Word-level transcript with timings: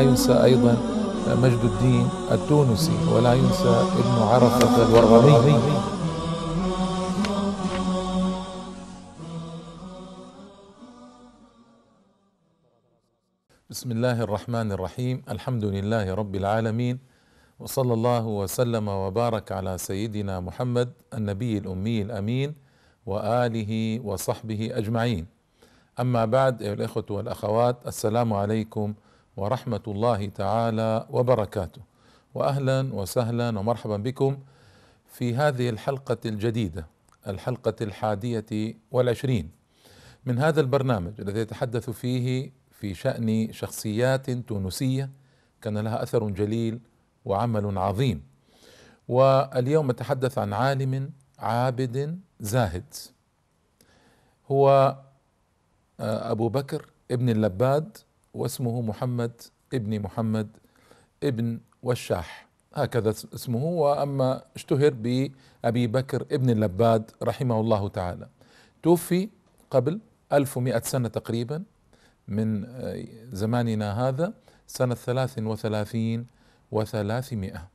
ينسى 0.00 0.44
أيضا 0.44 0.74
مجد 1.28 1.62
الدين 1.64 2.08
التونسي 2.32 2.96
ولا 3.12 3.34
ينسى 3.34 3.74
ابن 4.00 4.16
عرفة 4.22 4.74
الورغمي 4.88 5.58
بسم 13.70 13.90
الله 13.90 14.22
الرحمن 14.22 14.72
الرحيم. 14.72 15.22
الحمد 15.30 15.64
لله 15.64 16.14
رب 16.14 16.34
العالمين. 16.34 16.98
وصلى 17.60 17.94
الله 17.94 18.26
وسلم 18.26 18.88
وبارك 18.88 19.52
على 19.52 19.78
سيدنا 19.78 20.40
محمد 20.40 20.88
النبي 21.14 21.58
الأمي 21.58 22.02
الأمين 22.02 22.54
وآله 23.06 24.00
وصحبه 24.04 24.70
أجمعين. 24.74 25.26
أما 26.00 26.24
بعد 26.24 26.62
أيها 26.62 26.72
الإخوة 26.72 27.06
والأخوات 27.10 27.86
السلام 27.86 28.32
عليكم 28.32 28.94
ورحمة 29.36 29.82
الله 29.88 30.26
تعالى 30.26 31.06
وبركاته. 31.10 31.82
واهلا 32.34 32.94
وسهلا 32.94 33.58
ومرحبا 33.58 33.96
بكم 33.96 34.38
في 35.06 35.34
هذه 35.36 35.68
الحلقة 35.70 36.18
الجديدة 36.26 36.86
الحلقة 37.26 37.74
الحادية 37.80 38.74
والعشرين 38.90 39.50
من 40.26 40.38
هذا 40.38 40.60
البرنامج 40.60 41.12
الذي 41.20 41.40
يتحدث 41.40 41.90
فيه 41.90 42.52
في 42.70 42.94
شأن 42.94 43.52
شخصيات 43.52 44.30
تونسية 44.30 45.10
كان 45.62 45.78
لها 45.78 46.02
أثر 46.02 46.28
جليل 46.28 46.80
وعمل 47.24 47.78
عظيم. 47.78 48.22
واليوم 49.08 49.90
نتحدث 49.90 50.38
عن 50.38 50.52
عالم 50.52 51.10
عابد 51.38 52.20
زاهد. 52.40 52.94
هو 54.50 54.96
أبو 56.00 56.48
بكر 56.48 56.86
ابن 57.10 57.28
اللباد 57.28 57.98
واسمه 58.34 58.82
محمد 58.82 59.32
ابن 59.74 60.00
محمد 60.00 60.48
ابن 61.22 61.60
وشاح. 61.82 62.48
هكذا 62.74 63.10
اسمه 63.10 63.64
وأما 63.64 64.42
اشتهر 64.56 64.94
بأبي 64.94 65.86
بكر 65.86 66.22
ابن 66.32 66.50
اللباد 66.50 67.10
رحمه 67.22 67.60
الله 67.60 67.88
تعالى. 67.88 68.28
توفي 68.82 69.28
قبل 69.70 70.00
1100 70.32 70.80
سنة 70.80 71.08
تقريبا 71.08 71.62
من 72.28 72.66
زماننا 73.32 74.08
هذا 74.08 74.32
سنة 74.66 74.94
33 74.94 76.26
وثلاثمائة. 76.70 77.68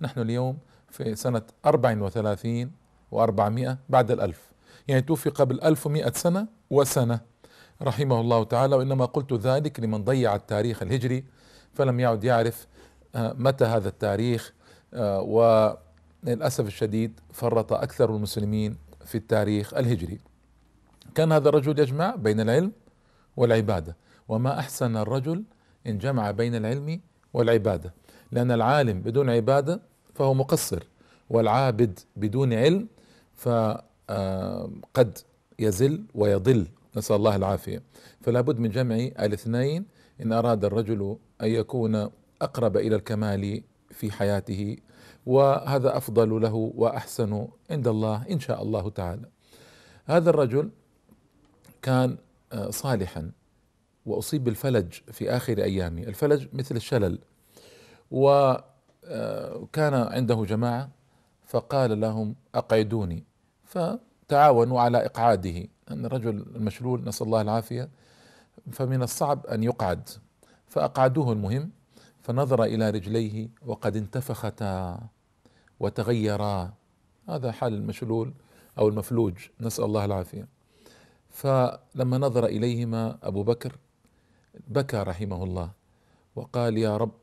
نحن 0.00 0.20
اليوم 0.20 0.58
في 0.90 1.14
سنة 1.14 1.42
أربع 1.66 2.02
وثلاثين 2.02 2.72
وأربعمائة 3.10 3.78
بعد 3.88 4.10
الألف. 4.10 4.52
يعني 4.88 5.02
توفي 5.02 5.30
قبل 5.30 5.60
ألف 5.60 5.86
ومائة 5.86 6.12
سنة 6.12 6.46
وسنة. 6.70 7.20
رحمه 7.82 8.20
الله 8.20 8.44
تعالى 8.44 8.76
وإنما 8.76 9.04
قلت 9.04 9.32
ذلك 9.32 9.80
لمن 9.80 10.04
ضيع 10.04 10.34
التاريخ 10.34 10.82
الهجري 10.82 11.24
فلم 11.74 12.00
يعد 12.00 12.24
يعرف 12.24 12.66
متى 13.16 13.64
هذا 13.64 13.88
التاريخ 13.88 14.52
وللأسف 15.02 16.66
الشديد 16.66 17.20
فرط 17.32 17.72
أكثر 17.72 18.16
المسلمين 18.16 18.76
في 19.04 19.14
التاريخ 19.14 19.74
الهجري. 19.74 20.20
كان 21.14 21.32
هذا 21.32 21.48
الرجل 21.48 21.78
يجمع 21.78 22.14
بين 22.14 22.40
العلم 22.40 22.72
والعبادة 23.36 23.96
وما 24.28 24.58
أحسن 24.58 24.96
الرجل 24.96 25.44
إن 25.86 25.98
جمع 25.98 26.30
بين 26.30 26.54
العلم 26.54 27.00
والعبادة 27.34 27.94
لأن 28.32 28.50
العالم 28.50 29.00
بدون 29.00 29.30
عبادة 29.30 29.80
فهو 30.14 30.34
مقصر 30.34 30.82
والعابد 31.30 31.98
بدون 32.16 32.52
علم 32.52 32.88
فقد 33.34 35.18
يزل 35.58 36.04
ويضل. 36.14 36.66
نسأل 36.96 37.16
الله 37.16 37.36
العافية. 37.36 37.82
فلا 38.20 38.40
بد 38.40 38.58
من 38.58 38.70
جمع 38.70 38.96
الاثنين 38.96 39.86
إن 40.20 40.32
أراد 40.32 40.64
الرجل 40.64 41.18
أن 41.42 41.48
يكون 41.48 42.10
أقرب 42.42 42.76
إلى 42.76 42.96
الكمال 42.96 43.62
في 43.90 44.12
حياته 44.12 44.76
وهذا 45.26 45.96
أفضل 45.96 46.42
له 46.42 46.54
وأحسن 46.54 47.48
عند 47.70 47.88
الله 47.88 48.26
إن 48.30 48.40
شاء 48.40 48.62
الله 48.62 48.90
تعالى. 48.90 49.28
هذا 50.04 50.30
الرجل 50.30 50.70
كان 51.82 52.16
صالحا 52.70 53.30
وأصيب 54.06 54.44
بالفلج 54.44 54.92
في 55.12 55.30
آخر 55.30 55.58
أيامه 55.58 56.02
الفلج 56.02 56.46
مثل 56.52 56.76
الشلل 56.76 57.18
وكان 58.10 59.94
عنده 59.94 60.44
جماعة 60.44 60.90
فقال 61.46 62.00
لهم 62.00 62.34
أقعدوني 62.54 63.24
فتعاونوا 63.64 64.80
على 64.80 65.04
إقعاده. 65.06 65.66
أن 65.90 66.04
الرجل 66.06 66.46
المشلول 66.56 67.04
نسأل 67.04 67.26
الله 67.26 67.40
العافية. 67.40 67.88
فمن 68.72 69.02
الصعب 69.02 69.46
أن 69.46 69.62
يقعد. 69.62 70.08
فأقعدوه 70.68 71.32
المهم 71.32 71.70
فنظر 72.22 72.64
إلى 72.64 72.90
رجليه 72.90 73.48
وقد 73.66 73.96
انتفختا 73.96 75.00
وتغيرا. 75.80 76.72
هذا 77.28 77.52
حال 77.52 77.74
المشلول 77.74 78.34
أو 78.78 78.88
المفلوج. 78.88 79.34
نسأل 79.60 79.84
الله 79.84 80.04
العافية. 80.04 80.48
فلما 81.30 82.18
نظر 82.18 82.46
إليهما 82.46 83.18
أبو 83.22 83.42
بكر 83.42 83.76
بكى 84.68 84.96
رحمه 84.96 85.44
الله 85.44 85.70
وقال 86.36 86.78
يا 86.78 86.96
رب 86.96 87.14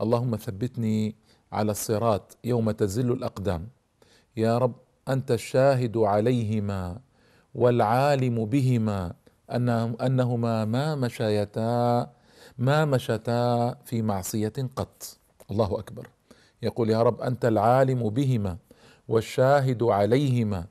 اللهم 0.00 0.36
ثبتني 0.36 1.14
على 1.52 1.70
الصراط 1.70 2.36
يوم 2.44 2.70
تزل 2.70 3.12
الأقدام. 3.12 3.68
يا 4.36 4.58
رب 4.58 4.74
أنت 5.08 5.30
الشاهد 5.30 5.96
عليهما. 5.96 7.00
والعالم 7.54 8.44
بهما 8.44 9.12
أنهما 10.00 10.64
ما 10.64 10.94
مشيتا 10.94 12.10
ما 12.58 12.84
مشتا 12.84 13.74
في 13.84 14.02
معصية 14.02 14.52
قط. 14.76 15.18
الله 15.50 15.78
أكبر. 15.78 16.08
يقول 16.62 16.90
يا 16.90 17.02
رب 17.02 17.20
أنت 17.20 17.44
العالم 17.44 18.10
بهما 18.10 18.56
والشاهد 19.08 19.82
عليهما 19.82 20.64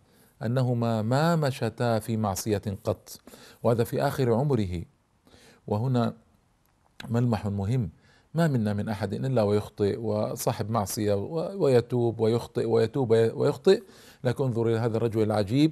أنهما 0.43 1.01
ما 1.01 1.35
مشتا 1.35 1.99
في 1.99 2.17
معصية 2.17 2.61
قط. 2.83 3.19
وهذا 3.63 3.83
في 3.83 4.01
آخر 4.01 4.33
عمره. 4.33 4.81
وهنا 5.67 6.13
ملمح 7.09 7.47
مهم. 7.47 7.89
ما 8.33 8.47
منا 8.47 8.73
من 8.73 8.89
أحد 8.89 9.13
إلا 9.13 9.43
ويخطئ 9.43 9.99
وصاحب 9.99 10.69
معصية 10.69 11.13
ويتوب 11.55 12.19
ويخطئ 12.19 12.65
ويتوب 12.65 13.11
ويخطئ. 13.11 13.83
لكن 14.23 14.43
انظر 14.43 14.67
إلى 14.67 14.77
هذا 14.77 14.97
الرجل 14.97 15.23
العجيب. 15.23 15.71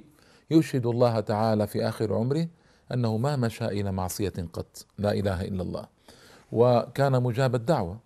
يشهد 0.52 0.86
الله 0.86 1.20
تعالى 1.20 1.66
في 1.66 1.88
آخر 1.88 2.14
عمره 2.14 2.48
أنه 2.92 3.16
ما 3.16 3.36
مشى 3.36 3.64
إلى 3.64 3.92
معصية 3.92 4.32
قط 4.52 4.86
لا 4.98 5.12
إله 5.12 5.42
إلا 5.42 5.62
الله. 5.62 5.86
وكان 6.52 7.22
مجاب 7.22 7.54
الدعوة. 7.54 7.98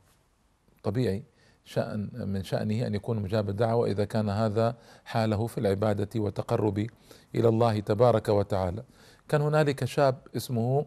طبيعي 0.82 1.24
شأن 1.64 2.10
من 2.14 2.44
شأنه 2.44 2.86
أن 2.86 2.94
يكون 2.94 3.22
مجاب 3.22 3.48
الدعوة 3.48 3.86
إذا 3.86 4.04
كان 4.04 4.28
هذا 4.28 4.76
حاله 5.04 5.46
في 5.46 5.58
العبادة 5.58 6.20
والتقرب 6.20 6.86
إلى 7.34 7.48
الله 7.48 7.80
تبارك 7.80 8.28
وتعالى. 8.28 8.82
كان 9.28 9.40
هنالك 9.40 9.84
شاب 9.84 10.18
اسمه 10.36 10.86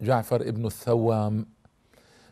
جعفر 0.00 0.40
ابن 0.40 0.66
الثوام. 0.66 1.46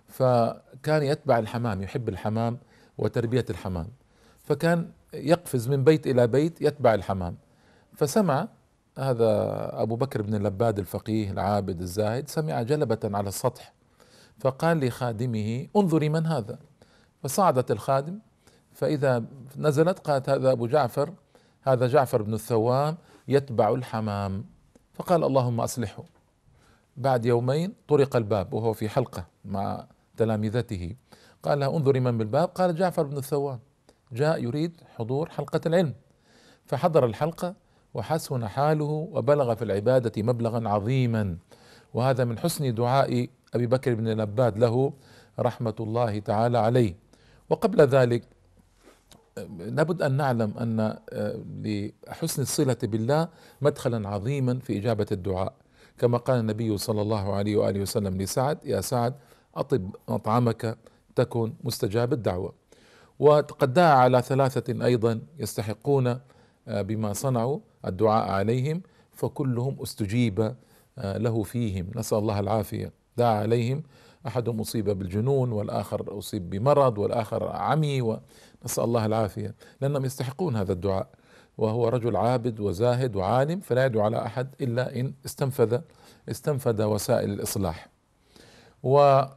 فكان 0.08 1.02
يتبع 1.02 1.38
الحمام 1.38 1.82
يحب 1.82 2.08
الحمام 2.08 2.58
وتربية 2.98 3.44
الحمام. 3.50 3.88
فكان 4.38 4.90
يقفز 5.14 5.68
من 5.68 5.84
بيت 5.84 6.06
إلى 6.06 6.26
بيت 6.26 6.60
يتبع 6.60 6.94
الحمام. 6.94 7.36
فسمع 7.94 8.48
هذا 8.98 9.70
أبو 9.82 9.96
بكر 9.96 10.22
بن 10.22 10.34
اللباد 10.34 10.78
الفقيه 10.78 11.30
العابد 11.30 11.80
الزاهد 11.80 12.28
سمع 12.28 12.62
جلبة 12.62 12.98
على 13.04 13.28
السطح 13.28 13.72
فقال 14.38 14.86
لخادمه 14.86 15.66
انظري 15.76 16.08
من 16.08 16.26
هذا. 16.26 16.58
فصعدت 17.22 17.70
الخادم 17.70 18.18
فإذا 18.72 19.24
نزلت 19.56 19.98
قالت 19.98 20.28
هذا 20.28 20.52
أبو 20.52 20.66
جعفر 20.66 21.14
هذا 21.62 21.86
جعفر 21.86 22.22
بن 22.22 22.34
الثوام 22.34 22.96
يتبع 23.28 23.74
الحمام. 23.74 24.44
فقال 24.94 25.24
اللهم 25.24 25.60
أصلحه. 25.60 26.04
بعد 26.96 27.26
يومين 27.26 27.74
طرق 27.88 28.16
الباب 28.16 28.54
وهو 28.54 28.72
في 28.72 28.88
حلقة 28.88 29.26
مع 29.44 29.86
تلامذته. 30.16 30.96
قال 31.42 31.58
لها 31.60 31.76
انظري 31.76 32.00
من 32.00 32.18
بالباب. 32.18 32.48
قال 32.48 32.74
جعفر 32.74 33.02
بن 33.02 33.16
الثوام. 33.16 33.58
جاء 34.12 34.42
يريد 34.42 34.80
حضور 34.96 35.28
حلقة 35.28 35.60
العلم. 35.66 35.94
فحضر 36.66 37.06
الحلقة 37.06 37.54
وحسن 37.94 38.48
حاله 38.48 39.08
وبلغ 39.12 39.54
في 39.54 39.64
العبادة 39.64 40.22
مبلغا 40.22 40.68
عظيما. 40.68 41.36
وهذا 41.94 42.24
من 42.24 42.38
حسن 42.38 42.74
دعاء 42.74 43.28
أبي 43.54 43.66
بكر 43.66 43.94
بن 43.94 44.08
لباد 44.08 44.58
له 44.58 44.92
رحمة 45.38 45.74
الله 45.80 46.18
تعالى 46.18 46.58
عليه. 46.58 46.94
وقبل 47.50 47.80
ذلك 47.80 48.22
لابد 49.58 50.02
أن 50.02 50.12
نعلم 50.16 50.54
أن 50.58 50.98
لحسن 51.64 52.42
الصلة 52.42 52.76
بالله 52.82 53.28
مدخلا 53.60 54.08
عظيما 54.08 54.58
في 54.58 54.78
إجابة 54.78 55.06
الدعاء. 55.12 55.54
كما 55.98 56.18
قال 56.18 56.40
النبي 56.40 56.78
صلى 56.78 57.02
الله 57.02 57.34
عليه 57.34 57.56
وآله 57.56 57.80
وسلم 57.80 58.22
لسعد 58.22 58.58
يا 58.64 58.80
سعد 58.80 59.14
أطب 59.54 59.96
مطعمك 60.08 60.78
تكن 61.14 61.52
مستجاب 61.64 62.12
الدعوة. 62.12 62.52
وقد 63.18 63.72
دعا 63.72 63.94
على 63.94 64.22
ثلاثة 64.22 64.84
أيضا 64.84 65.20
يستحقون 65.38 66.20
بما 66.66 67.12
صنعوا 67.12 67.58
الدعاء 67.86 68.30
عليهم 68.30 68.82
فكلهم 69.12 69.82
استجيب 69.82 70.54
له 70.98 71.42
فيهم. 71.42 71.90
نسأل 71.96 72.18
الله 72.18 72.40
العافية. 72.40 72.92
دعا 73.16 73.34
عليهم. 73.34 73.82
أحدهم 74.26 74.60
أصيب 74.60 74.90
بالجنون 74.90 75.52
والآخر 75.52 76.18
أصيب 76.18 76.50
بمرض 76.50 76.98
والآخر 76.98 77.48
عمي 77.48 78.02
ونسأل 78.02 78.84
الله 78.84 79.06
العافية. 79.06 79.54
لأنهم 79.80 80.04
يستحقون 80.04 80.56
هذا 80.56 80.72
الدعاء. 80.72 81.08
وهو 81.58 81.88
رجل 81.88 82.16
عابد 82.16 82.60
وزاهد 82.60 83.16
وعالم 83.16 83.60
فلا 83.60 83.86
يدعو 83.86 84.02
على 84.02 84.26
أحد 84.26 84.54
إلا 84.60 85.00
إن 85.00 85.14
استنفذ 85.26 85.80
استنفذ 86.28 86.82
وسائل 86.82 87.30
الإصلاح. 87.30 87.88
وهذا 88.82 89.36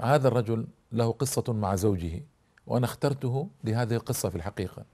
الرجل 0.00 0.66
له 0.92 1.12
قصة 1.12 1.44
مع 1.48 1.74
زوجه. 1.74 2.22
وأنا 2.66 2.84
اخترته 2.84 3.48
لهذه 3.64 3.94
القصة 3.94 4.28
في 4.28 4.36
الحقيقة. 4.36 4.84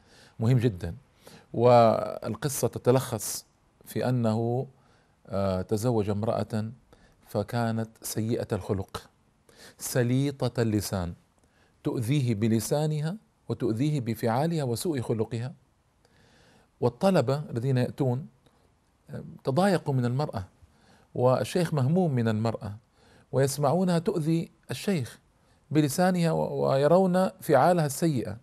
مهم 0.41 0.59
جدا. 0.59 0.95
والقصة 1.53 2.69
تتلخص 2.69 3.45
في 3.85 4.09
أنه 4.09 4.67
آه، 5.27 5.63
تزوج 5.63 6.11
امرأة 6.11 6.71
فكانت 7.27 7.89
سيئة 8.03 8.47
الخلق 8.53 9.11
سليطة 9.79 10.63
اللسان 10.63 11.15
تؤذيه 11.85 12.35
بلسانها 12.35 13.17
وتؤذيه 13.49 14.01
بفعالها 14.01 14.65
وسوء 14.65 15.01
خلقها. 15.01 15.55
والطلبة 16.81 17.43
الذين 17.51 17.77
يأتون 17.79 18.27
آه، 19.11 19.25
تضايقوا 19.45 19.95
من 19.95 20.05
المرأة 20.05 20.45
والشيخ 21.15 21.75
مهموم 21.75 22.15
من 22.15 22.29
المرأة 22.29 22.77
ويسمعونها 23.33 23.99
تؤذي 23.99 24.51
الشيخ. 24.71 25.19
بلسانها 25.73 26.33
ويرون 26.33 27.29
فعالها 27.41 27.87
السيئة. 27.87 28.37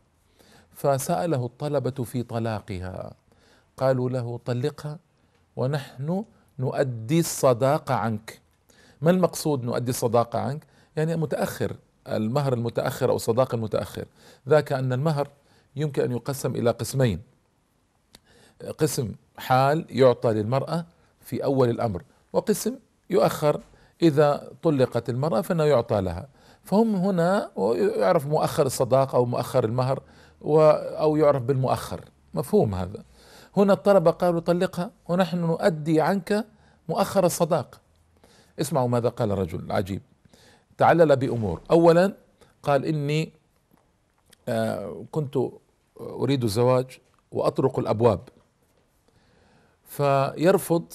فسأله 0.74 1.46
الطلبة 1.46 2.04
في 2.04 2.24
طلاقها. 2.24 3.14
قالوا 3.78 4.10
له 4.10 4.40
طلقها 4.46 5.00
ونحن 5.56 6.26
نؤدي 6.60 7.20
الصداقة 7.20 7.96
عنك. 7.96 8.40
ما 9.02 9.12
المقصود 9.12 9.64
نؤدي 9.64 9.90
الصداقة 9.90 10.40
عنك؟ 10.40 10.64
يعني 10.96 11.16
متأخر 11.16 11.76
المهر 12.08 12.54
المتأخر 12.54 13.10
أو 13.10 13.16
الصداقة 13.16 13.56
المتأخر. 13.56 14.06
ذاك 14.50 14.74
أن 14.74 14.94
المهر 14.94 15.28
يمكن 15.76 16.04
أن 16.04 16.12
يقسم 16.12 16.56
إلى 16.56 16.72
قسمين. 16.72 17.22
قسم 18.78 19.12
حال 19.38 19.86
يعطى 19.90 20.34
للمرأة 20.34 20.86
في 21.22 21.44
أول 21.44 21.70
الأمر 21.70 22.04
وقسم 22.34 22.76
يؤخر. 23.10 23.62
إذا 24.02 24.52
طلقت 24.64 25.10
المرأة 25.10 25.42
فإنه 25.42 25.64
يعطى 25.64 26.02
لها. 26.02 26.28
فهم 26.64 26.96
هنا 26.96 27.52
يعرف 27.98 28.28
مؤخر 28.28 28.66
الصداقة 28.66 29.16
أو 29.16 29.26
مؤخر 29.26 29.64
المهر 29.64 30.02
أو 30.44 31.16
يعرف 31.16 31.42
بالمؤخر. 31.42 32.06
مفهوم 32.34 32.76
هذا. 32.76 33.04
هنا 33.58 33.74
الطلبة 33.74 34.12
قالوا 34.12 34.40
طلقها 34.40 34.92
ونحن 35.08 35.38
نؤدي 35.38 36.02
عنك 36.02 36.46
مؤخر 36.90 37.26
الصداقة. 37.26 37.80
اسمعوا 38.60 38.88
ماذا 38.88 39.10
قال 39.10 39.32
الرجل 39.32 39.60
العجيب 39.60 40.02
تعلل 40.78 41.16
بأمور. 41.16 41.62
أولا 41.72 42.14
قال 42.64 42.86
إني 42.86 43.34
آه، 44.48 45.06
كنت 45.12 45.38
أريد 46.00 46.44
الزواج 46.44 47.00
وأطرق 47.32 47.80
الأبواب. 47.80 48.20
فيرفض 49.84 50.94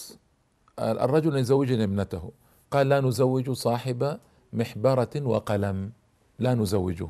الرجل 0.79 1.33
أن 1.33 1.39
يزوجني 1.39 1.85
ابنته. 1.85 2.31
قال 2.71 2.89
لا 2.89 3.01
نزوج 3.01 3.51
صاحب 3.51 4.19
محبرة 4.55 5.11
وقلم 5.17 5.93
لا 6.39 6.55
نزوجه. 6.55 7.09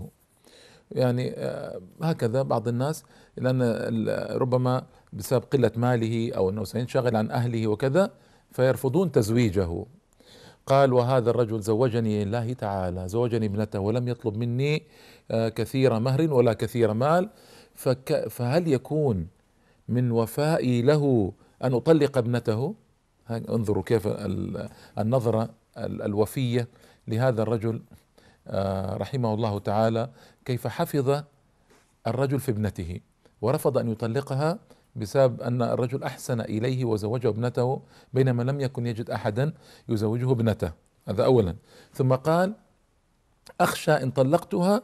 يعني 0.93 1.33
آه، 1.37 1.81
هكذا 2.03 2.43
بعض 2.43 2.69
الناس 2.69 3.05
لأن 3.37 3.63
ربما 4.31 4.87
بسبب 5.13 5.43
قلة 5.53 5.71
ماله 5.77 6.33
أو 6.37 6.51
أنه 6.51 6.65
سينشغل 6.65 7.17
عن 7.17 7.31
أهله 7.31 7.67
وكذا 7.67 8.11
فيرفضون 8.51 9.13
تزويجه. 9.13 9.85
قال 10.67 10.93
وهذا 10.93 11.31
الرجل 11.31 11.61
زوجني 11.61 12.25
لله 12.25 12.53
تعالى 12.53 13.09
زوجني 13.09 13.47
ابنته 13.47 13.81
ولم 13.81 14.09
يطلب 14.09 14.37
مني 14.37 14.83
آه، 15.31 15.49
كثير 15.49 15.99
مهر 15.99 16.33
ولا 16.33 16.53
كثير 16.53 16.93
مال 16.93 17.31
فهل 18.31 18.69
يكون 18.69 19.27
من 19.89 20.11
وفائي 20.11 20.83
له 20.83 21.33
أن 21.65 21.75
أطلق 21.75 22.19
ابنته؟ 22.19 22.75
انظروا 23.31 23.83
كيف 23.83 24.09
النظرة 24.99 25.49
الوفية. 25.79 26.69
لهذا 27.09 27.43
الرجل 27.43 27.83
آه، 28.47 28.97
رحمه 28.97 29.35
الله 29.35 29.59
تعالى 29.59 30.11
كيف 30.45 30.67
حفظ 30.67 31.23
الرجل 32.07 32.41
في 32.41 32.51
ابنته 32.51 33.01
ورفض 33.43 33.79
أن 33.79 33.89
يطلقها 33.89 34.59
بسبب 34.97 35.41
أن 35.41 35.63
الرجل 35.63 36.03
أحسن 36.03 36.41
إليه 36.41 36.85
وزوجه 36.85 37.29
ابنته 37.29 37.81
بينما 38.13 38.43
لم 38.43 38.61
يكن 38.61 38.87
يجد 38.87 39.11
أحدا 39.11 39.53
يزوجه 39.89 40.33
ابنته. 40.33 40.73
هذا 41.09 41.25
اولا. 41.25 41.55
ثم 41.93 42.15
قال 42.15 42.55
أخشى 43.61 43.93
إن 43.93 44.11
طلقتها 44.11 44.83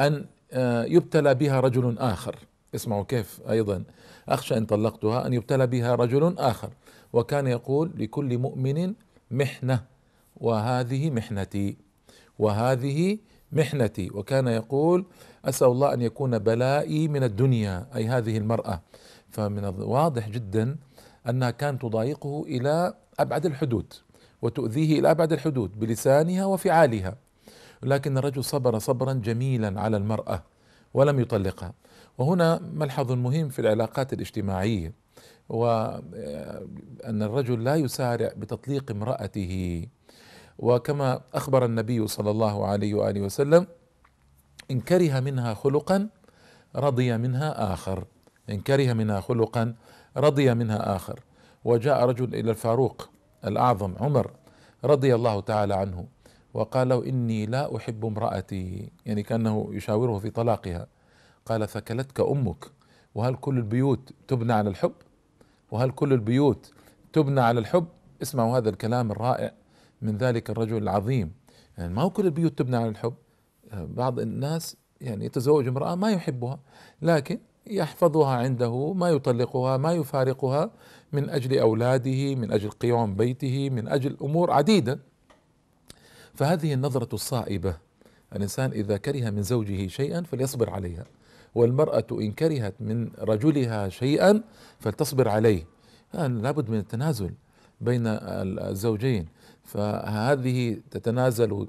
أن 0.00 0.26
آه، 0.52 0.84
يبتلى 0.84 1.34
بها 1.34 1.60
رجل 1.60 1.98
آخر. 1.98 2.36
اسمعوا 2.74 3.04
كيف 3.04 3.40
أيضا. 3.50 3.84
أخشى 4.28 4.56
إن 4.56 4.66
طلقتها 4.66 5.26
أن 5.26 5.32
يبتلى 5.32 5.66
بها 5.66 5.94
رجل 5.94 6.38
آخر. 6.38 6.70
وكان 7.12 7.46
يقول 7.46 7.92
لكل 7.96 8.38
مؤمن 8.38 8.94
محنة. 9.30 9.84
وهذه 10.40 11.10
محنتي. 11.10 11.76
وهذه 12.38 13.18
محنتي. 13.52 14.10
وكان 14.14 14.48
يقول 14.48 15.06
أسأل 15.44 15.68
الله 15.68 15.94
أن 15.94 16.02
يكون 16.02 16.38
بلائي 16.38 17.08
من 17.08 17.22
الدنيا 17.22 17.86
أي 17.96 18.08
هذه 18.08 18.38
المرأة. 18.38 18.82
فمن 19.30 19.64
الواضح 19.64 20.28
جدا 20.28 20.76
أنها 21.28 21.50
كانت 21.50 21.82
تضايقه 21.82 22.42
إلى 22.46 22.94
أبعد 23.18 23.46
الحدود 23.46 23.92
وتؤذيه 24.42 24.98
إلى 24.98 25.10
أبعد 25.10 25.32
الحدود 25.32 25.80
بلسانها 25.80 26.44
وفعالها. 26.44 27.16
لكن 27.82 28.18
الرجل 28.18 28.44
صبر 28.44 28.78
صبرا 28.78 29.12
جميلا 29.12 29.80
على 29.80 29.96
المرأة 29.96 30.42
ولم 30.94 31.20
يطلقها. 31.20 31.74
وهنا 32.18 32.58
ملحظ 32.74 33.12
مهم 33.12 33.48
في 33.48 33.58
العلاقات 33.58 34.12
الاجتماعية 34.12 34.92
وان 35.48 37.22
الرجل 37.22 37.64
لا 37.64 37.74
يسارع 37.76 38.32
بتطليق 38.36 38.90
امرأته. 38.90 39.86
وكما 40.60 41.20
أخبر 41.34 41.64
النبي 41.64 42.06
صلى 42.06 42.30
الله 42.30 42.66
عليه 42.66 42.94
وآله 42.94 43.20
وسلم 43.20 43.66
إن 44.70 44.80
كره 44.80 45.20
منها 45.20 45.54
خلقا 45.54 46.08
رضي 46.76 47.16
منها 47.16 47.72
آخر. 47.72 48.04
إن 48.50 48.60
كره 48.60 48.92
منها 48.92 49.20
خلقا 49.20 49.74
رضي 50.16 50.54
منها 50.54 50.96
آخر. 50.96 51.20
وجاء 51.64 52.04
رجل 52.04 52.34
إلى 52.34 52.50
الفاروق 52.50 53.08
الأعظم 53.44 53.94
عمر 54.00 54.30
رضي 54.84 55.14
الله 55.14 55.40
تعالى 55.40 55.74
عنه 55.74 56.06
وقال 56.54 56.88
له 56.88 57.04
إني 57.06 57.46
لا 57.46 57.76
أحب 57.76 58.06
امرأتي 58.06 58.92
يعني 59.06 59.22
كأنه 59.22 59.68
يشاوره 59.72 60.18
في 60.18 60.30
طلاقها. 60.30 60.86
قال 61.46 61.68
ثكلتك 61.68 62.20
أمك 62.20 62.70
وهل 63.14 63.34
كل 63.34 63.58
البيوت 63.58 64.12
تبنى 64.28 64.52
على 64.52 64.70
الحب؟ 64.70 64.92
وهل 65.70 65.90
كل 65.90 66.12
البيوت 66.12 66.72
تبنى 67.12 67.40
على 67.40 67.60
الحب؟ 67.60 67.86
اسمعوا 68.22 68.58
هذا 68.58 68.68
الكلام 68.68 69.10
الرائع. 69.10 69.52
من 70.02 70.16
ذلك 70.16 70.50
الرجل 70.50 70.76
العظيم. 70.76 71.32
يعني 71.78 71.94
ما 71.94 72.02
هو 72.02 72.10
كل 72.10 72.26
البيوت 72.26 72.58
تبنى 72.58 72.76
على 72.76 72.88
الحب. 72.88 73.14
بعض 73.72 74.20
الناس 74.20 74.76
يعني 75.00 75.24
يتزوج 75.24 75.68
امرأة 75.68 75.94
ما 75.94 76.10
يحبها 76.10 76.60
لكن 77.02 77.38
يحفظها 77.66 78.36
عنده 78.36 78.92
ما 78.92 79.08
يطلقها 79.08 79.76
ما 79.76 79.92
يفارقها 79.92 80.70
من 81.12 81.30
أجل 81.30 81.58
أولاده 81.58 82.34
من 82.34 82.52
أجل 82.52 82.70
قيام 82.70 83.14
بيته 83.14 83.70
من 83.70 83.88
أجل 83.88 84.16
أمور 84.22 84.50
عديدة. 84.50 84.98
فهذه 86.34 86.74
النظرة 86.74 87.14
الصائبة. 87.14 87.76
الإنسان 88.36 88.70
إذا 88.70 88.96
كره 88.96 89.30
من 89.30 89.42
زوجه 89.42 89.86
شيئا 89.86 90.22
فليصبر 90.22 90.70
عليها 90.70 91.04
والمرأة 91.54 92.06
إن 92.12 92.32
كرهت 92.32 92.74
من 92.80 93.10
رجلها 93.18 93.88
شيئا 93.88 94.42
فلتصبر 94.78 95.28
عليه. 95.28 95.66
يعني 96.14 96.42
لابد 96.42 96.70
من 96.70 96.78
التنازل 96.78 97.34
بين 97.80 98.02
الزوجين. 98.06 99.26
فهذه 99.64 100.80
تتنازل 100.90 101.68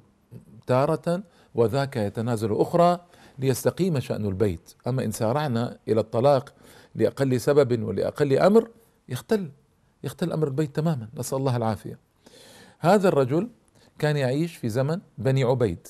تارة 0.67 1.23
وذاك 1.55 1.97
يتنازل 1.97 2.55
أخرى 2.55 2.99
ليستقيم 3.39 3.99
شأن 3.99 4.25
البيت. 4.25 4.73
أما 4.87 5.03
إن 5.03 5.11
سارعنا 5.11 5.77
إلى 5.87 5.99
الطلاق 5.99 6.53
لأقل 6.95 7.39
سبب 7.39 7.83
ولأقل 7.83 8.37
أمر 8.37 8.69
يختل 9.09 9.51
يختل 10.03 10.31
أمر 10.31 10.47
البيت 10.47 10.75
تماما. 10.75 11.07
نسأل 11.17 11.37
الله 11.37 11.57
العافية. 11.57 11.99
هذا 12.79 13.07
الرجل 13.07 13.49
كان 13.99 14.17
يعيش 14.17 14.55
في 14.55 14.69
زمن 14.69 14.99
بني 15.17 15.43
عبيد 15.43 15.87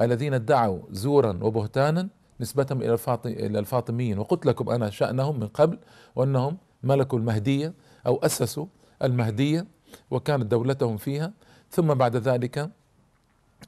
الذين 0.00 0.34
ادعوا 0.34 0.78
زورا 0.90 1.38
وبهتانا 1.42 2.08
نسبتهم 2.40 2.82
إلى 3.26 3.58
الفاطميين. 3.58 4.18
وقلت 4.18 4.46
لكم 4.46 4.70
أنا 4.70 4.90
شأنهم 4.90 5.40
من 5.40 5.48
قبل 5.48 5.78
وأنهم 6.16 6.56
ملكوا 6.82 7.18
المهدية 7.18 7.74
أو 8.06 8.16
أسسوا 8.16 8.66
المهدية. 9.02 9.66
وكانت 10.10 10.46
دولتهم 10.46 10.96
فيها. 10.96 11.32
ثم 11.70 11.94
بعد 11.94 12.16
ذلك 12.16 12.70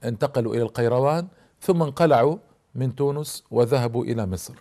انتقلوا 0.05 0.55
إلى 0.55 0.63
القيروان. 0.63 1.29
ثم 1.61 1.83
انقلعوا 1.83 2.37
من 2.75 2.95
تونس 2.95 3.45
وذهبوا 3.51 4.05
إلى 4.05 4.27
مصر. 4.27 4.55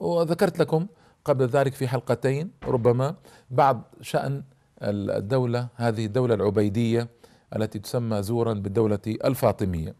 وذكرت 0.00 0.58
لكم 0.58 0.86
قبل 1.24 1.46
ذلك 1.46 1.74
في 1.74 1.88
حلقتين 1.88 2.50
ربما 2.64 3.14
بعض 3.50 3.82
شأن 4.00 4.42
الدولة 4.82 5.68
هذه 5.74 6.06
الدولة 6.06 6.34
العبيدية 6.34 7.08
التي 7.56 7.78
تسمى 7.78 8.22
زورا 8.22 8.52
بالدولة 8.52 8.98
الفاطمية. 9.06 9.94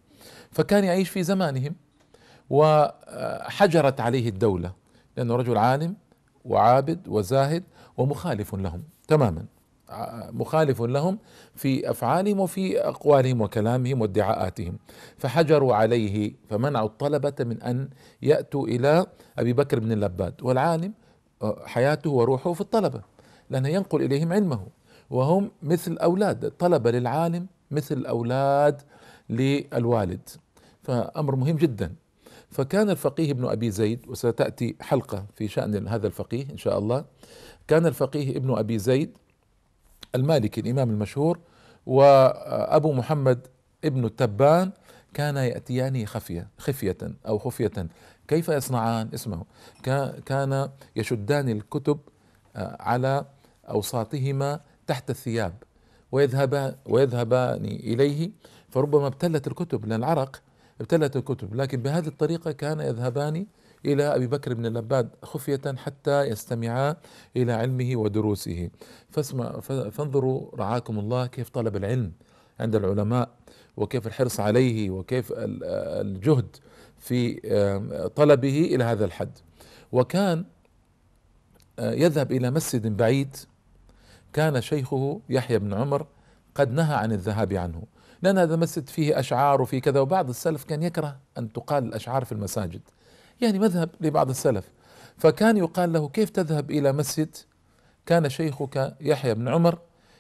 فكان 0.51 0.85
يعيش 0.85 1.09
في 1.09 1.23
زمانهم 1.23 1.75
وحجرت 2.51 4.01
عليه 4.01 4.29
الدولة 4.29 4.73
لأنه 5.17 5.37
رجل 5.37 5.59
عالم 5.59 5.97
وعابد 6.45 7.09
وزاهد 7.09 7.65
ومخالف 7.97 8.55
لهم 8.55 8.83
تماما. 9.09 9.45
مخالف 10.33 10.83
لهم 10.83 11.19
في 11.55 11.91
أفعالهم 11.91 12.41
وفي 12.41 12.81
أقوالهم 12.81 13.41
وكلامهم 13.41 14.01
وادعاءاتهم. 14.01 14.79
فحجروا 15.19 15.75
عليه 15.75 16.33
فمنعوا 16.51 16.87
الطلبة 16.87 17.35
من 17.41 17.63
أن 17.63 17.89
يأتوا 18.23 18.67
إلى 18.67 19.07
أبي 19.39 19.53
بكر 19.53 19.81
بن 19.81 19.93
اللباد. 19.93 20.35
والعالم 20.43 20.93
حياته 21.65 22.11
وروحه 22.11 22.53
في 22.53 22.61
الطلبة 22.61 23.01
لأنه 23.51 23.69
ينقل 23.69 24.03
إليهم 24.03 24.33
علمه. 24.33 24.67
وهم 25.11 25.51
مثل 25.63 25.97
أولاد 25.99 26.45
الطلبه 26.45 26.91
للعالم 26.91 27.47
مثل 27.71 28.07
أولاد 28.07 28.83
للوالد. 29.31 30.29
فأمر 30.83 31.37
مهم 31.37 31.57
جدا. 31.57 31.95
فكان 32.51 32.91
الفقيه 32.91 33.31
ابن 33.31 33.45
أبي 33.45 33.71
زيد 33.71 34.09
وستأتي 34.09 34.77
حلقة 34.81 35.27
في 35.35 35.49
شأن 35.49 35.89
هذا 35.89 36.07
الفقيه 36.07 36.51
إن 36.51 36.57
شاء 36.57 36.79
الله 36.79 37.05
كان 37.69 37.87
الفقيه 37.87 38.37
ابن 38.37 38.59
أبي 38.59 38.79
زيد 38.79 39.17
المالكي 40.15 40.61
الإمام 40.61 40.91
المشهور 40.91 41.39
وأبو 41.87 42.93
محمد 42.93 43.47
ابن 43.85 44.05
التبان 44.05 44.73
كان 45.15 45.37
يأتيان 45.37 46.07
خفية 46.07 46.49
خفية 46.59 46.97
أو 47.27 47.39
خفية. 47.39 47.89
كيف 48.29 48.49
يصنعان؟ 48.49 49.09
اسمه. 49.15 49.45
كان 50.27 50.69
يشدان 50.97 51.49
الكتب 51.49 51.99
آه، 52.57 52.77
على 52.81 53.25
أوساطهما 53.69 54.61
تحت 54.87 55.11
الثياب 55.11 55.55
ويذهبان 56.13 56.75
ويذهبان 56.87 57.65
إليه 57.65 58.31
فربما 58.71 59.07
ابتلت 59.07 59.47
الكتب 59.47 59.87
لأن 59.87 59.99
العرق 59.99 60.43
ابتلت 60.81 61.17
الكتب. 61.17 61.55
لكن 61.55 61.83
بهذه 61.83 62.07
الطريقة 62.07 62.53
كان 62.53 62.81
يذهبان 62.81 63.47
إلى 63.87 64.15
أبي 64.17 64.27
بكر 64.27 64.55
بن 64.55 64.67
اللباد 64.67 65.09
خفية 65.23 65.75
حتى 65.77 66.23
يستمعا 66.23 66.97
إلى 67.37 67.53
علمه 67.53 67.97
ودروسه. 67.97 68.71
فاسمع 69.11 69.61
فانظروا 69.91 70.57
رعاكم 70.57 70.99
الله 70.99 71.27
كيف 71.27 71.49
طلب 71.49 71.77
العلم 71.77 72.13
عند 72.61 72.75
العلماء 72.75 73.31
وكيف 73.77 74.07
الحرص 74.07 74.41
عليه 74.41 74.91
وكيف 74.91 75.33
الجهد 75.37 76.57
في 76.99 77.35
طلبه 78.17 78.69
إلى 78.75 78.85
هذا 78.85 79.05
الحد. 79.05 79.39
وكان 79.93 80.45
آه، 81.79 81.93
يذهب 81.93 82.33
إلى 82.33 82.51
مسجد 82.51 82.97
بعيد 82.97 83.37
كان 84.33 84.61
شيخه 84.61 85.21
يحيى 85.29 85.59
بن 85.59 85.75
عمر 85.75 86.07
قد 86.55 86.73
نهى 86.73 86.95
عن 86.95 87.13
الذهاب 87.13 87.53
عنه. 87.53 87.83
لأن 88.23 88.39
هذا 88.39 88.55
المسجد 88.55 88.89
فيه 88.89 89.19
أشعار 89.19 89.63
وفي 89.63 89.81
كذا 89.81 90.01
وبعض 90.01 90.29
السلف 90.29 90.65
كان 90.65 90.83
يكره 90.83 91.17
أن 91.39 91.53
تقال 91.53 91.85
الأشعار 91.85 92.25
في 92.25 92.33
المساجد. 92.33 92.81
يعني 93.41 93.59
مذهب 93.59 93.91
لبعض 94.01 94.31
السلف. 94.31 94.65
فكان 95.19 95.57
يقال 95.57 95.93
له 95.93 96.09
كيف 96.09 96.31
تذهب 96.31 96.71
إلى 96.71 96.93
مسجد؟ 96.93 97.37
كان 98.07 98.29
شيخك 98.29 98.97
يحيى 99.01 99.35
بن 99.35 99.49
عمر 99.49 99.79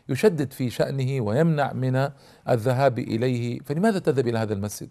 يشدد 0.08 0.52
في 0.52 0.70
شأنه 0.70 1.20
ويمنع 1.20 1.72
من 1.72 2.08
الذهاب 2.48 2.98
إليه. 2.98 3.60
فلماذا 3.60 3.98
تذهب 3.98 4.28
إلى 4.28 4.38
هذا 4.38 4.54
المسجد؟ 4.54 4.88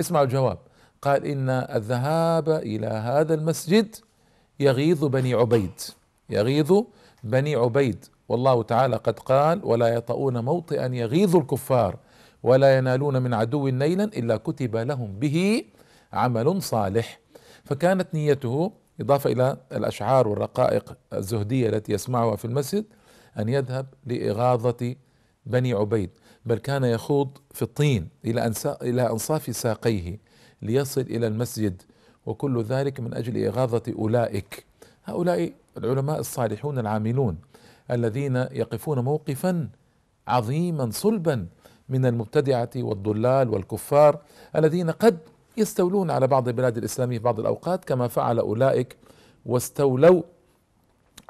اسمعوا 0.00 0.24
الجواب. 0.24 0.58
قال 1.02 1.24
إن 1.24 1.50
الذهاب 1.50 2.48
إلى 2.48 2.86
هذا 2.86 3.34
المسجد 3.34 3.96
يغيظ 4.60 5.04
بني 5.04 5.34
عبيد. 5.34 5.80
يغيظ 6.30 6.84
بني 7.24 7.54
عبيد. 7.54 8.04
والله 8.28 8.62
تعالى 8.62 8.96
قد 8.96 9.18
قال 9.18 9.64
ولا 9.64 9.88
يطؤون 9.88 10.38
موطئا 10.44 10.86
يغيظ 10.86 11.36
الكفار 11.36 11.96
ولا 12.42 12.78
ينالون 12.78 13.22
من 13.22 13.34
عدو 13.34 13.68
نيلا 13.68 14.04
إلا 14.04 14.36
كتب 14.36 14.76
لهم 14.76 15.18
به 15.18 15.64
عمل 16.12 16.62
صالح. 16.62 17.19
فكانت 17.70 18.14
نيته 18.14 18.72
إضافة 19.00 19.32
إلى 19.32 19.56
الأشعار 19.72 20.28
والرقائق 20.28 20.96
الزهدية 21.12 21.68
التي 21.68 21.92
يسمعها 21.92 22.36
في 22.36 22.44
المسجد 22.44 22.84
أن 23.38 23.48
يذهب 23.48 23.86
لإغاظة 24.06 24.94
بني 25.46 25.72
عبيد 25.72 26.10
بل 26.46 26.58
كان 26.58 26.84
يخوض 26.84 27.38
في 27.50 27.62
الطين 27.62 28.08
إلى 28.24 28.52
إلى 28.82 29.10
أنصاف 29.10 29.56
ساقيه 29.56 30.18
ليصل 30.62 31.00
إلى 31.00 31.26
المسجد 31.26 31.82
وكل 32.26 32.62
ذلك 32.62 33.00
من 33.00 33.14
أجل 33.14 33.44
إغاظة 33.44 33.82
أولئك. 33.98 34.64
هؤلاء 35.04 35.52
العلماء 35.76 36.18
الصالحون 36.18 36.78
العاملون 36.78 37.38
الذين 37.90 38.36
يقفون 38.36 38.98
موقفا 38.98 39.68
عظيما 40.28 40.90
صلبا 40.90 41.46
من 41.88 42.06
المبتدعة 42.06 42.70
والضلال 42.76 43.48
والكفار 43.48 44.18
الذين 44.56 44.90
قد 44.90 45.18
يستولون 45.56 46.10
على 46.10 46.26
بعض 46.26 46.48
البلاد 46.48 46.76
الإسلامية 46.76 47.18
في 47.18 47.24
بعض 47.24 47.40
الأوقات 47.40 47.84
كما 47.84 48.08
فعل 48.08 48.38
أولئك 48.38 48.96
واستولوا 49.46 50.22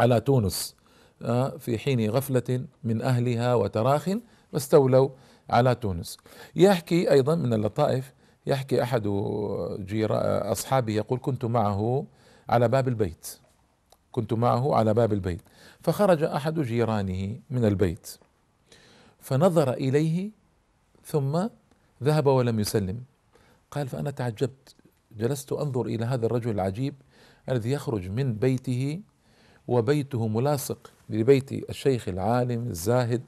على 0.01 0.21
تونس 0.21 0.77
آه، 1.23 1.49
في 1.49 1.79
حين 1.79 2.11
غفلة 2.11 2.65
من 2.85 3.03
أهلها 3.03 3.55
وتراخ 3.55 4.11
واستولوا 4.53 5.09
على 5.51 5.75
تونس. 5.75 6.19
يحكي 6.57 7.11
أيضا 7.11 7.35
من 7.35 7.53
اللطائف 7.55 8.13
يحكي 8.47 8.83
أحد 8.83 9.03
أصحابه 10.43 10.93
يقول 10.93 11.19
كنت 11.23 11.45
معه 11.45 12.07
على 12.49 12.69
باب 12.69 12.89
البيت 12.89 13.39
كنت 14.13 14.33
معه 14.33 14.75
على 14.75 14.95
باب 14.95 15.13
البيت. 15.13 15.41
فخرج 15.81 16.23
أحد 16.23 16.61
جيرانه 16.61 17.39
من 17.51 17.65
البيت 17.65 18.17
فنظر 19.21 19.73
إليه 19.73 20.31
ثم 21.05 21.47
ذهب 22.03 22.27
ولم 22.27 22.61
يسلم. 22.61 23.10
قال 23.71 23.89
فأنا 23.89 24.11
تعجبت 24.11 24.75
جلست 25.17 25.53
أنظر 25.53 25.87
إلى 25.87 26.05
هذا 26.05 26.27
الرجل 26.27 26.51
العجيب 26.51 26.95
الذي 27.49 27.71
يخرج 27.71 28.09
من 28.09 28.35
بيته 28.35 29.01
وبيته 29.69 30.29
ملاصق 30.29 30.93
لبيت 31.11 31.53
الشيخ 31.53 32.09
العالم 32.09 32.67
الزاهد 32.67 33.23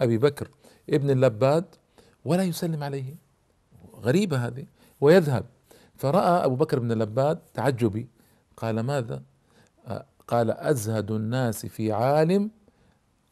أبي 0.00 0.18
بكر 0.18 0.48
ابن 0.90 1.10
اللباد 1.10 1.64
ولا 2.24 2.42
يسلم 2.42 2.82
عليه. 2.82 3.14
غريبة 3.94 4.46
هذه. 4.46 4.66
ويذهب. 5.00 5.44
فرأى 5.96 6.44
أبو 6.44 6.54
بكر 6.54 6.78
بن 6.78 6.92
اللباد 6.92 7.38
تعجبي. 7.54 8.08
قال 8.56 8.80
ماذا؟ 8.80 9.22
قال 10.28 10.50
أزهد 10.50 11.10
الناس 11.10 11.66
في 11.66 11.92
عالم 11.92 12.50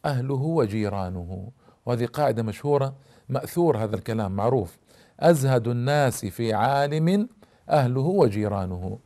أهله 0.04 0.42
وجيرانه. 0.42 1.50
وهذه 1.86 2.06
قاعدة 2.06 2.42
مشهورة 2.42 2.96
مأثور 3.28 3.76
هذا 3.76 3.96
الكلام 3.96 4.36
معروف. 4.36 4.78
أزهد 5.22 5.68
الناس 5.68 6.26
في 6.26 6.52
عالم 6.54 7.28
أهله 7.70 8.00
وجيرانه. 8.00 8.98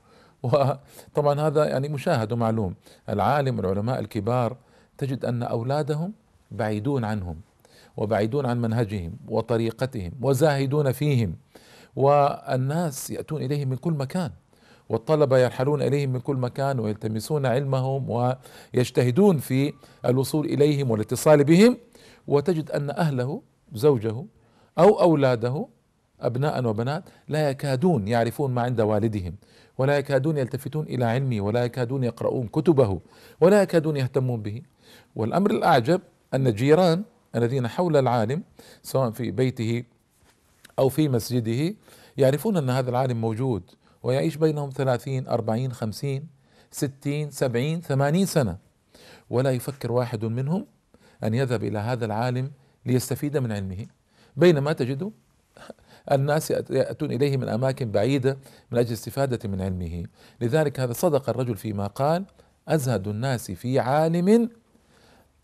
وطبعا 0.43 1.41
هذا 1.41 1.65
يعني 1.65 1.89
مشاهد 1.89 2.33
ومعلوم. 2.33 2.75
العالم 3.09 3.59
والعلماء 3.59 4.01
الكبار 4.01 4.57
تجد 4.99 5.25
أن 5.25 5.43
أولادهم 5.43 6.13
بعيدون 6.51 7.05
عنهم 7.05 7.37
وبعيدون 7.97 8.47
عن 8.47 8.61
منهجهم 8.61 9.17
وطريقتهم 9.29 10.13
وزاهدون 10.23 10.93
فيهم 10.93 11.37
والناس 11.97 13.11
يأتون 13.11 13.43
إليهم 13.43 13.69
من 13.69 13.77
كل 13.77 13.93
مكان 13.93 14.31
والطلبة 14.89 15.39
يرحلون 15.39 15.83
إليهم 15.83 16.11
من 16.11 16.21
كل 16.21 16.37
مكان 16.37 16.81
ويلتمسون 16.81 17.47
علمهم 17.47 18.11
ويجتهدون 18.75 19.39
في 19.39 19.73
الوصول 20.05 20.47
إليهم 20.47 20.91
والاتصال 20.91 21.45
بهم 21.45 21.79
وتجد 22.27 22.71
أن 22.71 22.91
أهله 22.91 23.43
زوجه 23.73 24.25
أو 24.79 25.01
أولاده 25.01 25.67
أبناء 26.21 26.65
وبنات 26.67 27.05
لا 27.29 27.51
يكادون 27.51 28.09
يعرفون 28.09 28.51
ما 28.51 28.63
عند 28.63 28.81
والدهم 28.81 29.35
ولا 29.79 29.99
يكادون 29.99 30.39
يلتفتون 30.39 30.87
إلى 30.87 31.05
علمه 31.05 31.41
ولا 31.41 31.65
يكادون 31.65 32.05
يقرؤون 32.05 32.49
كتبه 32.49 33.01
ولا 33.41 33.63
يكادون 33.63 33.97
يهتمون 33.97 34.43
به. 34.43 34.63
والأمر 35.17 35.51
الأعجب 35.51 36.01
أن 36.35 36.47
الجيران 36.47 37.05
الذين 37.37 37.69
حول 37.69 37.97
العالم 37.97 38.43
سواء 38.83 39.11
في 39.11 39.31
بيته 39.31 39.85
أو 40.79 40.89
في 40.89 41.09
مسجده 41.09 41.75
يعرفون 42.17 42.57
أن 42.57 42.71
هذا 42.71 42.91
العالم 42.91 43.21
موجود 43.21 43.63
ويعيش 44.03 44.37
بينهم 44.37 44.71
ثلاثين 44.71 45.29
أربعين 45.29 45.73
خمسين 45.73 46.27
ستين 46.71 47.31
سبعين 47.31 47.81
ثمانين 47.81 48.27
سنة. 48.27 48.59
ولا 49.31 49.51
يفكر 49.51 49.93
واحد 49.93 50.25
منهم 50.25 50.67
أن 51.25 51.35
يذهب 51.35 51.65
إلى 51.65 51.79
هذا 51.79 52.05
العالم 52.05 52.51
ليستفيد 52.87 53.37
من 53.37 53.53
علمه. 53.53 53.87
بينما 54.37 54.73
تجد 54.73 55.13
الناس 56.13 56.51
يأتون 56.51 57.13
إليه 57.13 57.37
من 57.37 57.49
أماكن 57.49 57.91
بعيدة 57.91 58.39
من 58.71 58.79
أجل 58.79 58.89
الاستفادة 58.89 59.49
من 59.49 59.61
علمه. 59.61 60.05
لذلك 60.41 60.81
هذا 60.81 60.93
صدق 60.93 61.29
الرجل 61.29 61.57
فيما 61.57 61.87
قال 61.87 62.25
أزهد 62.69 63.09
الناس 63.09 63.51
في 63.51 63.79
عالم 63.79 64.51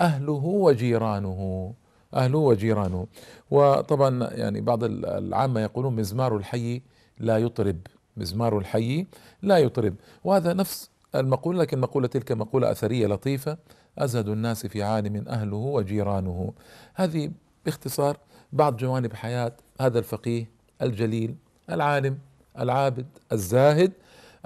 أهله 0.00 0.44
وجيرانه. 0.44 1.72
أهله 2.14 2.38
وجيرانه. 2.38 3.06
وطبعا 3.50 4.30
يعني 4.32 4.60
بعض 4.60 4.84
العامة 4.84 5.60
يقولون 5.60 5.96
مزمار 5.96 6.36
الحي 6.36 6.82
لا 7.18 7.38
يطرب. 7.38 7.76
مزمار 8.16 8.58
الحي 8.58 9.06
لا 9.42 9.58
يطرب. 9.58 9.94
وهذا 10.24 10.52
نفس 10.52 10.90
المقولة 11.14 11.58
لكن 11.58 11.78
مقولة 11.78 12.06
تلك 12.06 12.32
مقولة 12.32 12.70
أثرية 12.70 13.06
لطيفة. 13.06 13.58
أزهد 13.98 14.28
الناس 14.28 14.66
في 14.66 14.82
عالم 14.82 15.24
أهله 15.28 15.56
وجيرانه. 15.56 16.52
هذه 16.94 17.30
باختصار 17.64 18.16
بعض 18.52 18.76
جوانب 18.76 19.12
حياة 19.12 19.52
هذا 19.80 19.98
الفقيه 19.98 20.50
الجليل 20.82 21.34
العالم 21.70 22.18
العابد 22.58 23.06
الزاهد 23.32 23.92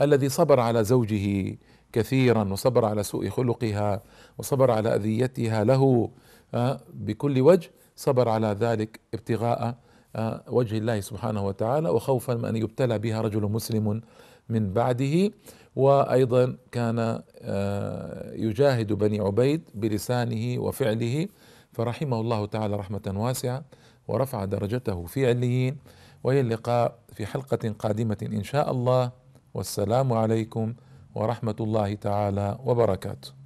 الذي 0.00 0.28
صبر 0.28 0.60
على 0.60 0.84
زوجه 0.84 1.56
كثيرا 1.92 2.44
وصبر 2.52 2.84
على 2.84 3.02
سوء 3.02 3.28
خلقها 3.28 4.02
وصبر 4.38 4.70
على 4.70 4.94
أذيتها 4.94 5.64
له 5.64 6.10
آه، 6.54 6.80
بكل 6.94 7.40
وجه 7.40 7.70
صبر 7.96 8.28
على 8.28 8.46
ذلك 8.46 9.00
ابتغاء 9.14 9.75
آه، 10.16 10.42
وجه 10.48 10.78
الله 10.78 11.00
سبحانه 11.00 11.46
وتعالى 11.46 11.88
وخوفا 11.88 12.34
من 12.34 12.44
أن 12.44 12.56
يبتلى 12.56 12.98
بها 12.98 13.20
رجل 13.20 13.42
مسلم 13.42 14.00
من 14.48 14.72
بعده. 14.72 15.30
وأيضا 15.76 16.56
كان 16.72 17.22
آه، 17.42 18.32
يجاهد 18.34 18.92
بني 18.92 19.20
عبيد 19.20 19.62
بلسانه 19.75 20.58
وفعله 20.62 21.28
فرحمه 21.72 22.20
الله 22.20 22.46
تعالى 22.46 22.76
رحمة 22.76 23.14
واسعة. 23.16 23.64
ورفع 24.08 24.44
درجته 24.44 25.06
في 25.06 25.26
عليين. 25.26 25.76
وإلى 26.25 26.40
اللقاء 26.40 26.98
في 27.12 27.26
حلقة 27.26 27.75
قادمة 27.78 28.18
إن 28.22 28.42
شاء 28.42 28.70
الله. 28.70 29.10
والسلام 29.54 30.12
عليكم 30.12 30.75
ورحمة 31.14 31.56
الله 31.60 31.94
تعالى 31.94 32.58
وبركاته. 32.64 33.45